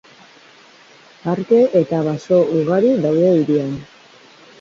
Parke 1.25 1.59
eta 1.81 1.99
baso 2.07 2.39
ugari 2.61 2.95
daude 3.05 3.29
hirian. 3.41 3.77